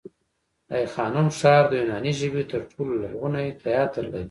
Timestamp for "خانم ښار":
0.93-1.63